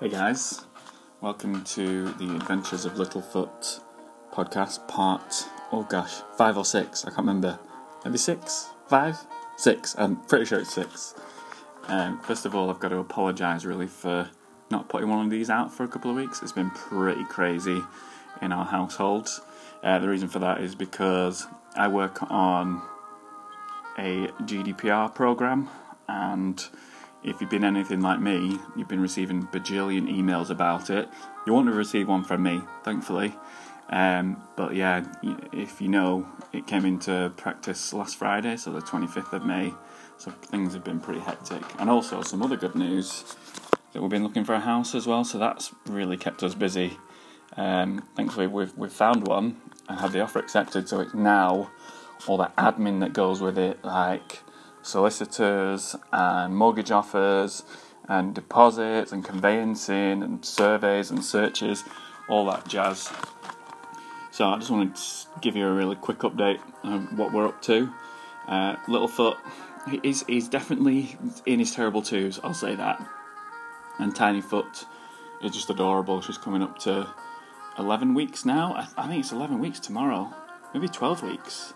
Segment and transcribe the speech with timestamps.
[0.00, 0.66] Hey guys,
[1.20, 3.80] welcome to the Adventures of Littlefoot
[4.32, 7.60] podcast, part, oh gosh, five or six, I can't remember.
[8.04, 8.70] Maybe six?
[8.88, 9.16] Five?
[9.56, 11.14] Six, I'm pretty sure it's six.
[11.86, 14.28] Um, first of all, I've got to apologise really for
[14.68, 16.42] not putting one of these out for a couple of weeks.
[16.42, 17.80] It's been pretty crazy
[18.42, 19.28] in our household.
[19.84, 22.82] Uh, the reason for that is because I work on
[23.96, 25.70] a GDPR program
[26.08, 26.66] and
[27.24, 31.08] if you've been anything like me, you've been receiving bajillion emails about it.
[31.46, 33.34] You won't have received one from me, thankfully.
[33.88, 35.04] Um, but yeah,
[35.52, 39.72] if you know, it came into practice last Friday, so the 25th of May.
[40.16, 41.62] So things have been pretty hectic.
[41.78, 43.36] And also, some other good news
[43.92, 46.98] that we've been looking for a house as well, so that's really kept us busy.
[47.56, 51.70] Um, thankfully, we've, we've found one and had the offer accepted, so it's now
[52.26, 54.40] all that admin that goes with it, like
[54.84, 57.64] solicitors and mortgage offers
[58.08, 61.82] and deposits and conveyancing and surveys and searches,
[62.28, 63.10] all that jazz.
[64.30, 65.02] So I just wanted to
[65.40, 67.92] give you a really quick update on what we're up to.
[68.46, 69.36] Uh, Littlefoot,
[70.02, 73.04] he's, he's definitely in his terrible twos, I'll say that.
[73.98, 74.84] And Tinyfoot
[75.42, 76.20] is just adorable.
[76.20, 77.08] She's coming up to
[77.78, 78.74] 11 weeks now.
[78.74, 80.34] I, I think it's 11 weeks tomorrow,
[80.74, 81.72] maybe 12 weeks.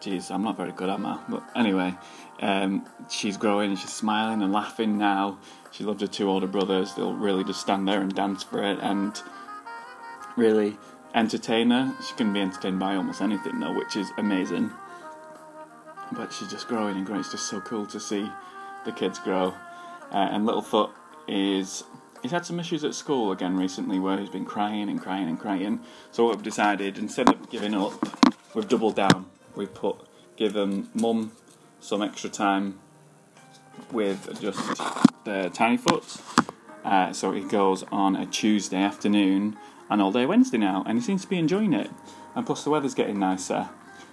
[0.00, 1.92] Jeez, I'm not very good at math, but anyway,
[2.40, 5.38] um, she's growing she's smiling and laughing now.
[5.72, 6.94] She loves her two older brothers.
[6.94, 9.20] They'll really just stand there and dance for it and
[10.36, 10.76] really
[11.14, 11.92] entertain her.
[12.06, 14.70] She can be entertained by almost anything though, which is amazing.
[16.12, 17.20] But she's just growing and growing.
[17.20, 18.30] It's just so cool to see
[18.84, 19.52] the kids grow.
[20.12, 20.90] Uh, and Littlefoot
[21.26, 21.82] is
[22.22, 25.40] he's had some issues at school again recently where he's been crying and crying and
[25.40, 25.80] crying.
[26.12, 27.92] So what we've decided, instead of giving up,
[28.54, 29.26] we've doubled down
[29.58, 29.96] we put
[30.36, 31.32] given mum
[31.80, 32.78] some extra time
[33.92, 34.58] with just
[35.24, 36.22] the Tinyfoot.
[36.84, 39.58] Uh, so he goes on a Tuesday afternoon
[39.90, 41.90] and all day Wednesday now, and he seems to be enjoying it.
[42.34, 43.68] And plus, the weather's getting nicer.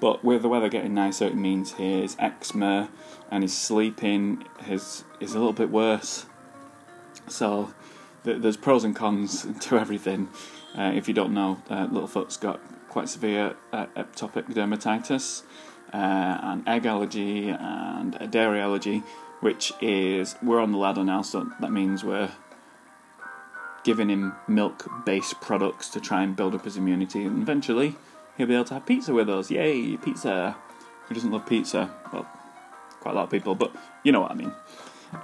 [0.00, 2.90] But with the weather getting nicer, it means his eczema
[3.30, 6.26] and his sleeping is is a little bit worse.
[7.28, 7.74] So
[8.24, 10.28] th- there's pros and cons to everything.
[10.76, 15.42] Uh, if you don't know, uh, Littlefoot's got quite severe uh, atopic dermatitis,
[15.92, 19.02] uh, and egg allergy, and a dairy allergy,
[19.40, 22.30] which is we're on the ladder now, so that means we're
[23.84, 27.94] giving him milk-based products to try and build up his immunity, and eventually
[28.36, 29.50] he'll be able to have pizza with us.
[29.50, 30.56] Yay, pizza!
[31.06, 31.94] Who doesn't love pizza?
[32.12, 32.26] Well,
[33.00, 34.52] quite a lot of people, but you know what I mean.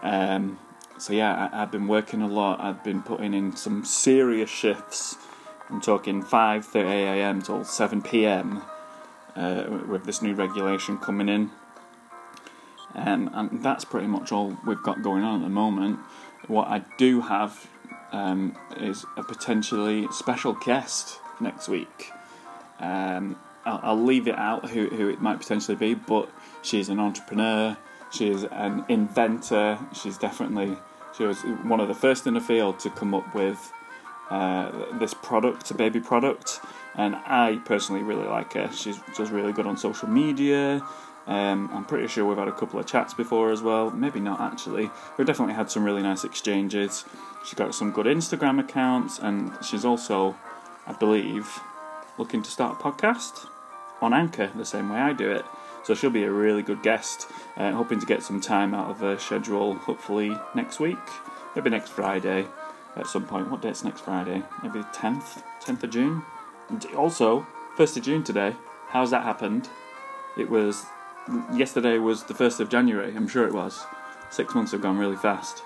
[0.03, 0.59] Um,
[0.97, 2.61] so yeah, I, have been working a lot.
[2.61, 5.17] I've been putting in some serious shifts
[5.73, 7.41] I'm talking 5:30 a.m.
[7.41, 8.63] till 7 p.m.
[9.35, 11.51] Uh, with this new regulation coming in,
[12.95, 15.99] um, and that's pretty much all we've got going on at the moment.
[16.47, 17.67] What I do have
[18.13, 22.11] um, is a potentially special guest next week.
[22.79, 26.29] Um, I'll, I'll, leave it out who, who it might potentially be, but
[26.61, 27.79] she's an entrepreneur,
[28.11, 30.77] she's an inventor, she's definitely
[31.17, 33.73] she was one of the first in the field to come up with
[34.33, 36.61] uh, this product, a baby product,
[36.95, 38.73] and I personally really like her.
[38.73, 40.81] She's just really good on social media.
[41.27, 43.91] Um, I'm pretty sure we've had a couple of chats before as well.
[43.91, 44.91] Maybe not actually.
[45.19, 47.05] We've definitely had some really nice exchanges.
[47.45, 50.35] She's got some good Instagram accounts, and she's also,
[50.87, 51.61] I believe,
[52.17, 53.47] looking to start a podcast
[54.01, 55.45] on Anchor the same way I do it.
[55.85, 57.27] So she'll be a really good guest.
[57.55, 60.97] Uh, hoping to get some time out of her schedule, hopefully next week,
[61.55, 62.47] maybe next Friday
[62.97, 63.51] at some point.
[63.51, 64.43] What date's next Friday?
[64.63, 65.43] Maybe the 10th?
[65.63, 66.23] 10th of June?
[66.69, 68.55] And also, 1st of June today.
[68.89, 69.69] How's that happened?
[70.37, 70.85] It was.
[71.53, 73.85] Yesterday was the 1st of January, I'm sure it was.
[74.31, 75.63] Six months have gone really fast.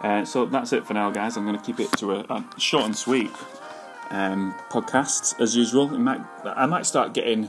[0.00, 1.36] Uh, so that's it for now, guys.
[1.36, 3.32] I'm going to keep it to a, a short and sweet
[4.10, 5.88] um, podcast as usual.
[5.88, 7.48] Might, I might start getting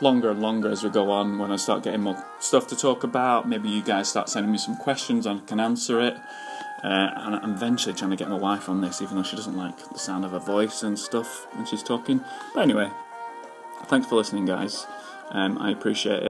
[0.00, 3.04] longer and longer as we go on when I start getting more stuff to talk
[3.04, 3.48] about.
[3.48, 6.16] Maybe you guys start sending me some questions, I can answer it.
[6.82, 9.56] Uh, and I'm eventually trying to get my wife on this, even though she doesn't
[9.56, 12.22] like the sound of her voice and stuff when she's talking.
[12.54, 12.90] But anyway,
[13.86, 14.86] thanks for listening, guys.
[15.30, 16.22] Um, I appreciate it.